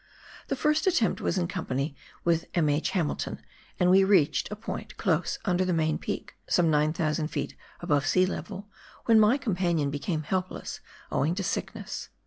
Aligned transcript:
The 0.47 0.55
first 0.55 0.87
attempt 0.87 1.21
was 1.21 1.37
in 1.37 1.47
company 1.47 1.95
with 2.23 2.45
H. 2.55 2.57
M. 2.57 2.69
Hamilton, 3.01 3.39
and 3.79 3.91
we 3.91 4.03
reached 4.03 4.49
a 4.49 4.55
point 4.55 4.97
close 4.97 5.37
under 5.45 5.63
the 5.63 5.73
main 5.73 5.99
peak, 5.99 6.33
some 6.49 6.71
9,000 6.71 7.27
ft. 7.29 7.53
above 7.81 8.07
sea 8.07 8.25
level, 8.25 8.67
when 9.05 9.19
my 9.19 9.37
companion 9.37 9.91
became 9.91 10.23
helpless, 10.23 10.79
owing 11.11 11.35
to 11.35 11.43
sickness. 11.43 12.09